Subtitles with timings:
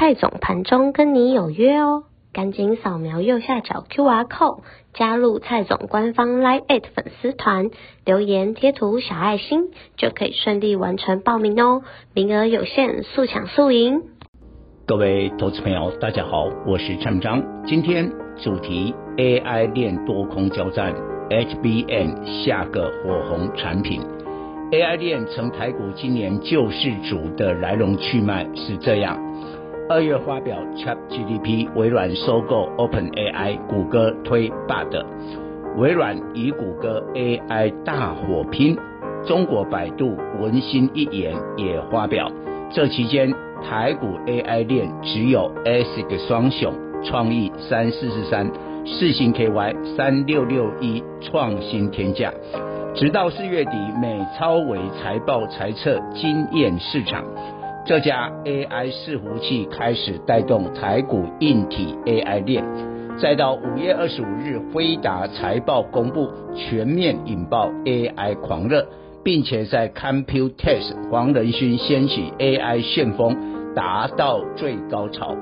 [0.00, 4.60] 蔡总盘中跟你有约哦，赶紧扫描右下角 QR code
[4.94, 7.70] 加入蔡总官方 Line@ 粉丝团，
[8.04, 11.82] 留言贴图小爱心就可以顺利完成报名哦，
[12.14, 14.02] 名额有限，速抢速赢。
[14.86, 20.94] 各位投资朋友，大家好，我是蔡明彰，今天主题 AI 链多空交战
[21.28, 24.00] ，HBN 下个火红产品
[24.70, 29.26] ，AI 链成台股今年救世主的来龙去脉是这样。
[29.90, 35.02] 二月发表 ChatGDP，微软收购 OpenAI，谷歌推 Bard，
[35.78, 38.76] 微软与谷歌 AI 大火拼。
[39.26, 42.30] 中国百度文心一言也发表，
[42.70, 43.32] 这期间
[43.64, 48.50] 台股 AI 链只有 ASIC 双雄创意三四四三，
[48.84, 52.30] 四星 KY 三六六一创新天价。
[52.94, 57.24] 直到四月底，美超微财报财测惊艳市场。
[57.88, 62.62] 这家 AI 伺服器开始带动台股硬体 AI 链，
[63.18, 68.86] 再到五月二十五日辉达财报公布，全面引爆 AI 狂热，
[69.24, 73.34] 并且在 Computex 黄仁勋掀起 AI 旋风，
[73.74, 75.34] 达到最高潮。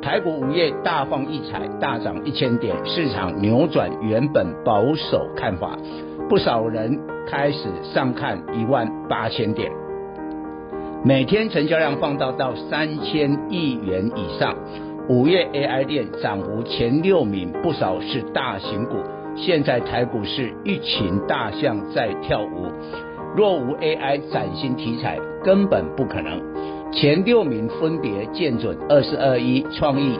[0.00, 5.76] 台股五月大放异彩，大涨一千点，市场扭转原本保守看法，
[6.30, 6.98] 不少人
[7.28, 9.70] 开始上看一万八千点。
[11.06, 14.56] 每天成交量放大到三千亿元以上，
[15.06, 18.96] 五月 AI 链涨幅前六名不少是大型股。
[19.36, 22.72] 现在台股是一群大象在跳舞，
[23.36, 26.40] 若无 AI 崭新题材，根本不可能。
[26.90, 30.18] 前六名分别建准二四二一、创意、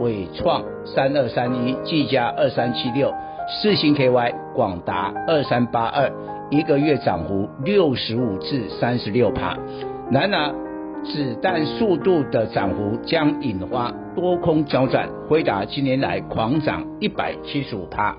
[0.00, 3.14] 伟创三二三一、技嘉二三七六、
[3.62, 6.10] 四星 KY、广达二三八二，
[6.50, 9.56] 一个月涨幅六十五至三十六趴。
[10.10, 10.54] 然而，
[11.04, 15.08] 子弹速度的涨幅将引发多空交战。
[15.28, 18.16] 辉达今年来狂涨一百七十五趴，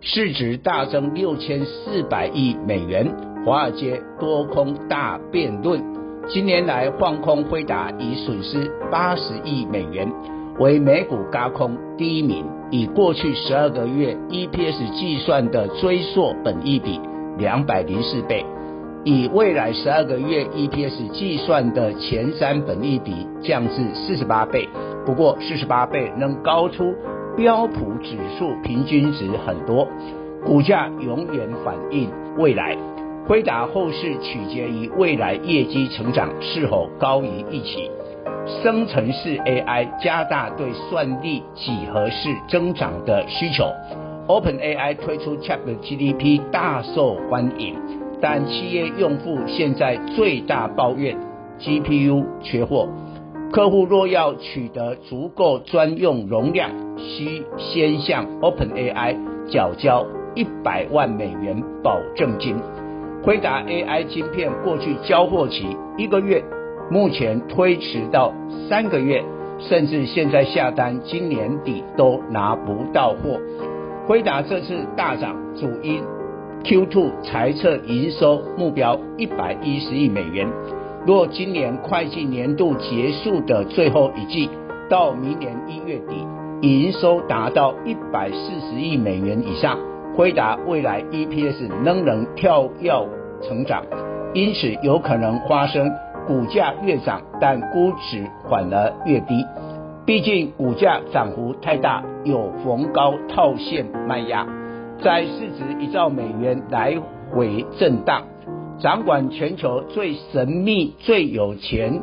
[0.00, 3.12] 市值大增六千四百亿美元。
[3.44, 5.82] 华尔街多空大辩论，
[6.28, 10.10] 今年来放空辉达已损失八十亿美元，
[10.58, 12.44] 为美股高空第一名。
[12.70, 17.00] 以过去十二个月 EPS 计算的追溯本益比
[17.38, 18.44] 两百零四倍。
[19.08, 24.68] 以未来十二个月 EPS 计算的前三本益比降至四十八倍，
[25.06, 26.92] 不过四十八倍能高出
[27.36, 29.86] 标普指数平均值很多。
[30.44, 32.76] 股价永远反映未来，
[33.28, 37.88] 辉达后市取决于未来业绩成长是否高于预期。
[38.60, 43.70] 生成式 AI 加大对算力几何式增长的需求
[44.26, 48.05] ，OpenAI 推出 ChatGPT 大受欢迎。
[48.20, 51.16] 但企业用户现在最大抱怨
[51.58, 52.88] GPU 缺货，
[53.52, 59.16] 客户若要取得足够专用容量，需先向 OpenAI
[59.48, 62.56] 缴交一百万美元保证金。
[63.22, 66.42] 辉达 AI 晶片过去交货期一个月，
[66.90, 68.32] 目前推迟到
[68.68, 69.24] 三个月，
[69.58, 73.40] 甚至现在下单今年底都拿不到货。
[74.06, 76.15] 辉达这次大涨，主因。
[76.64, 80.48] Q2 财测营收目标一百一十亿美元，
[81.06, 84.50] 若今年会计年度结束的最后一季，
[84.90, 86.26] 到明年一月底，
[86.62, 89.78] 营收达到一百四十亿美元以上，
[90.16, 92.90] 辉达未来 EPS 仍能跳跃
[93.42, 93.84] 成长，
[94.34, 95.88] 因此有可能发生
[96.26, 99.44] 股价越涨，但估值反而越低，
[100.04, 104.44] 毕竟股价涨幅太大，有逢高套现卖压。
[105.02, 106.96] 在市值一兆美元来
[107.30, 108.22] 回震荡，
[108.78, 112.00] 掌管全球最神秘、最有钱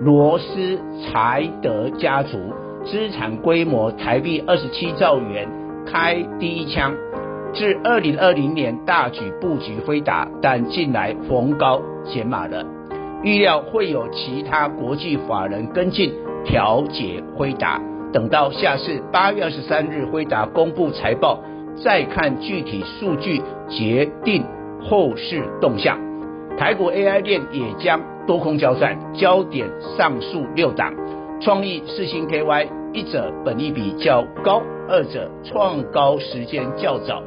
[0.00, 2.38] 罗斯柴德家族，
[2.84, 5.48] 资产规模台币二十七兆元，
[5.86, 6.92] 开第一枪。
[7.52, 12.64] 至二零二零年大举布局辉达，但近来逢高减码了。
[13.24, 16.12] 预料会有其他国际法人跟进
[16.44, 17.80] 调节辉达，
[18.12, 21.40] 等到下次八月二十三日辉达公布财报。
[21.82, 24.44] 再看具体数据，决定
[24.82, 25.98] 后市动向。
[26.58, 29.66] 台股 AI 链也将多空交战，焦点
[29.96, 30.92] 上述六档：
[31.40, 37.22] 创意、世芯 KY、一者本益比较高，二者创高时间较早。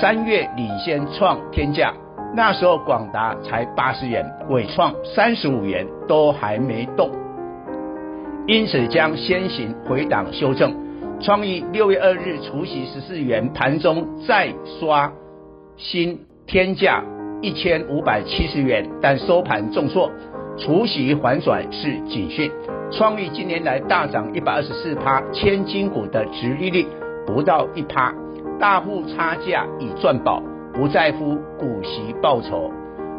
[0.00, 1.92] 三月领先创天价，
[2.36, 7.10] 那时候广达才八十元，伟创三十五元都还没动，
[8.46, 10.87] 因此将先行回档修正。
[11.20, 15.12] 创意六月二日除息十四元，盘中再刷
[15.76, 17.02] 新天价
[17.42, 20.10] 一千五百七十元，但收盘重挫，
[20.56, 22.50] 除息反转是警讯。
[22.90, 26.86] 创意近年来大涨一百二十四趴，千金股的殖利率
[27.26, 28.14] 不到一趴。
[28.60, 30.42] 大户差价已赚饱，
[30.72, 32.72] 不在乎股息报酬。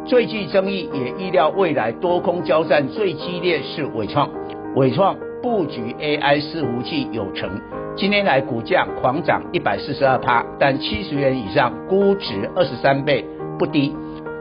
[0.06, 4.28] 最具争议，也预料未来多空交战最激烈是纬创。
[4.74, 7.50] 纬创布局 AI 伺服器有成，
[7.96, 13.24] 今年来股价狂涨一百四十二趴，但七十元以上，估值二十三倍
[13.58, 13.94] 不低。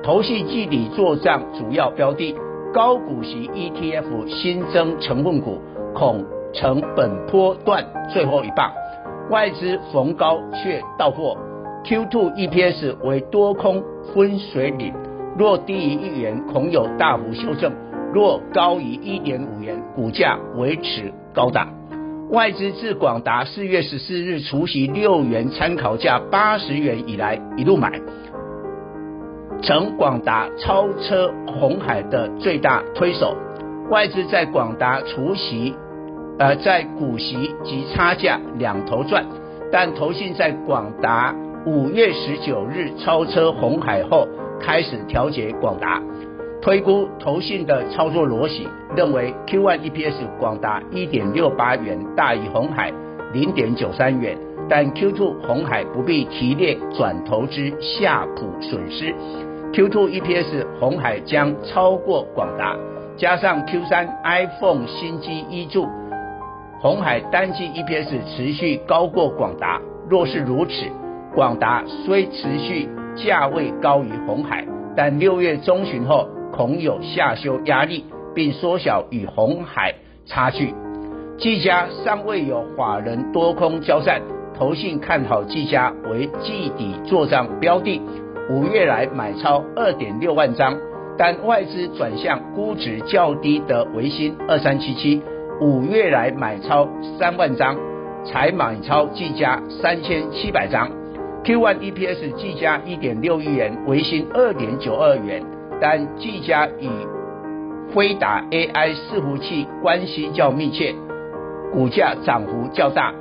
[0.04, 2.36] 投信季底做账主要标的，
[2.74, 5.60] 高股息 ETF 新增成分股，
[5.94, 8.72] 恐成本波段最后一棒。
[9.30, 11.38] 外资逢高却到货
[11.86, 14.94] ，Q2 EPS 为多空分水岭，
[15.38, 17.72] 若低于一元，恐有大幅修正；
[18.14, 21.68] 若高于一点五元，股价维持高档。
[22.30, 28.00] 外资自广达四月十四日除息六元参考价八十元以来，一路买，
[29.62, 33.36] 成广达超车红海的最大推手。
[33.90, 35.76] 外资在广达除息。
[36.38, 39.26] 呃，在股息及差价两头赚，
[39.74, 41.36] 但投信在广达
[41.66, 44.26] 五月十九日超车红海后，
[44.62, 46.02] 开始调节广达，
[46.62, 52.92] 推估投信的操作逻辑，认为 Q1 EPS 广达一点六八元大于红海
[53.34, 59.16] 零点九三元，但 Q2 红海不必提列转投资夏普损失
[59.72, 62.76] ，Q2 EPS 红海将超过广达，
[63.16, 65.88] 加上 Q3 iPhone 新机一注。
[66.82, 69.80] 红海单季 EPS 持续高过广达，
[70.10, 70.86] 若是如此，
[71.34, 74.66] 广达虽持续价位高于红海，
[74.96, 76.28] 但六月中旬后
[76.60, 78.04] 恐有下修压力，
[78.36, 79.96] 并缩小与红海
[80.26, 80.74] 差距。
[81.38, 84.22] 技嘉尚未有法人多空交战，
[84.58, 88.02] 投信看好技嘉为季底做账标的，
[88.50, 90.78] 五月来买超二点六万张，
[91.18, 95.22] 但外资转向估值较低的维新二三七七。
[95.62, 97.78] 五月来买超三万张，
[98.26, 100.92] 才买超技嘉三千七百张。
[101.46, 105.42] Q1 EPS 技嘉一点六亿元，维新二点九二元。
[105.82, 106.90] 但技嘉与
[107.94, 110.94] 辉达 AI 伺服器关系较密切，
[111.74, 113.14] 股价涨幅较大。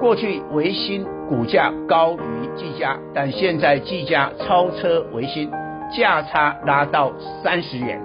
[0.00, 5.50] 过去微星股价高于技嘉，但现在技嘉超车微星，
[5.96, 7.12] 价差拉到
[7.42, 8.00] 三十元。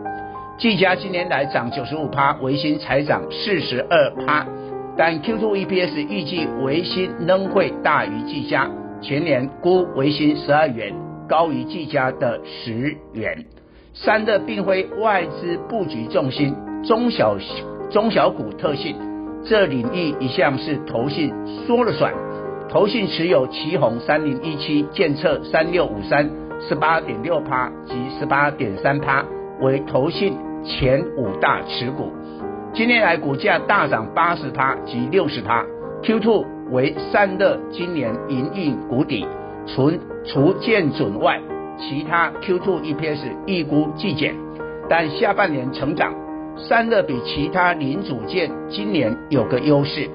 [0.58, 4.46] 技嘉今年来涨九十五趴，微星才涨四十二趴，
[4.96, 8.70] 但 Q2 EPS 预计微星仍会大于技嘉，
[9.02, 10.96] 全年估微星十二元，
[11.28, 13.46] 高于技嘉的十元。
[14.04, 17.38] 散热并非外资布局重心，中小
[17.90, 18.96] 中小股特性，
[19.44, 21.34] 这领域一向是投信
[21.66, 22.14] 说了算。
[22.70, 26.30] 投信持有旗红三零一七、建策三六五三，
[26.68, 29.24] 十八点六趴及十八点三趴
[29.62, 30.38] 为投信。
[30.66, 32.12] 前五大持股，
[32.74, 35.64] 今年来股价大涨八十趴及六十趴。
[36.04, 39.26] Q two 为散热今年营运谷底，
[39.66, 39.94] 除
[40.26, 41.40] 除建准外，
[41.78, 44.36] 其他 Q2 EPS 预估季减，
[44.90, 46.14] 但下半年成长。
[46.58, 50.10] 散热比其他零组件今年有个优势，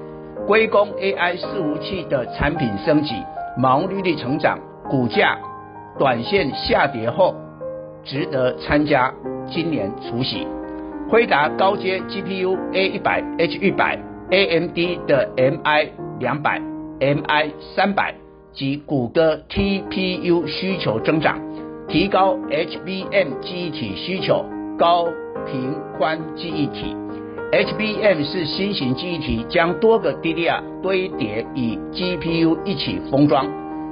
[0.45, 3.15] 归功 AI 伺服器的产品升级，
[3.57, 5.37] 毛利率成长，股价
[5.97, 7.33] 短线下跌后，
[8.03, 9.13] 值得参加。
[9.49, 10.47] 今年除息，
[11.09, 15.89] 辉达高阶 GPU A 一百 H 一百，AMD 的 MI
[16.19, 16.61] 两百、
[16.99, 18.15] MI 三百
[18.53, 21.39] 及谷歌 TPU 需求增长，
[21.93, 24.43] 提高 HBM 记忆体需求，
[24.79, 25.05] 高
[25.45, 26.97] 频宽记忆体。
[27.51, 33.45] HBM 是新型记忆体，将多个 DDR 堆叠与 GPU 一起封装，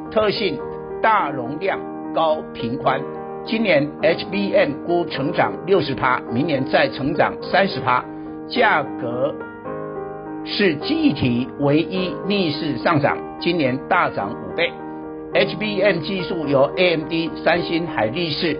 [0.10, 0.58] 特性
[1.00, 1.79] 大容量、
[2.12, 3.00] 高频宽。
[3.46, 8.03] 今年 HBM 估成长六十趴，明年再成长三十趴，
[8.48, 9.31] 价格
[10.43, 14.72] 是记忆体唯一逆势上涨，今年大涨五倍。
[15.34, 18.60] HBM 技术由 AMD、三星、海力士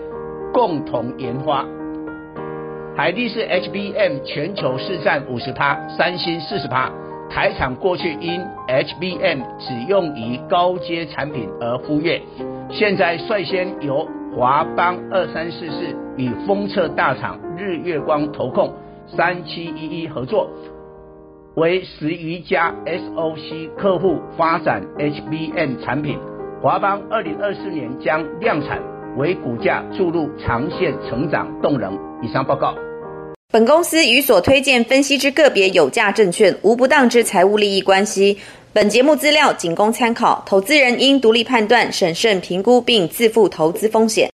[0.54, 1.66] 共同研发，
[2.96, 6.90] 海力士 HBM 全球市占五十趴，三星四十趴。
[7.28, 12.22] 台厂过去因 HBM 只用于高阶产品而忽略，
[12.70, 18.72] 现在率先由华邦二三四四与封测大厂日月光投控
[19.06, 20.48] 三七一一合作，
[21.54, 26.18] 为十余家 SOC 客户发展 HBM 产品。
[26.62, 28.80] 华邦二零二四年将量产，
[29.18, 31.92] 为股价注入长线成长动能。
[32.22, 32.72] 以上报告。
[33.50, 38.38] 本公司与所推荐分析之个别有价证券无不当之财务利益关系。
[38.72, 44.30] 本节目资料仅供参考，投资人应独立判断、审慎评估并自负投资风险。